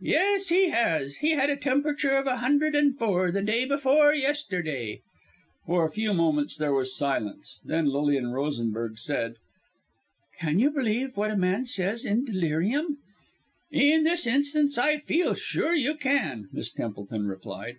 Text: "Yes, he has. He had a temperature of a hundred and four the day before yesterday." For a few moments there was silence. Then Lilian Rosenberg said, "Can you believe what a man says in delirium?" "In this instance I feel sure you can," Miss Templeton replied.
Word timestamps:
"Yes, 0.00 0.48
he 0.48 0.70
has. 0.70 1.16
He 1.16 1.32
had 1.32 1.50
a 1.50 1.56
temperature 1.58 2.16
of 2.16 2.26
a 2.26 2.38
hundred 2.38 2.74
and 2.74 2.96
four 2.96 3.30
the 3.30 3.42
day 3.42 3.66
before 3.66 4.14
yesterday." 4.14 5.02
For 5.66 5.84
a 5.84 5.90
few 5.90 6.14
moments 6.14 6.56
there 6.56 6.72
was 6.72 6.96
silence. 6.96 7.60
Then 7.62 7.84
Lilian 7.84 8.28
Rosenberg 8.32 8.96
said, 8.98 9.34
"Can 10.38 10.58
you 10.60 10.70
believe 10.70 11.18
what 11.18 11.30
a 11.30 11.36
man 11.36 11.66
says 11.66 12.06
in 12.06 12.24
delirium?" 12.24 12.96
"In 13.70 14.04
this 14.04 14.26
instance 14.26 14.78
I 14.78 14.96
feel 14.96 15.34
sure 15.34 15.74
you 15.74 15.94
can," 15.96 16.48
Miss 16.50 16.70
Templeton 16.70 17.26
replied. 17.26 17.76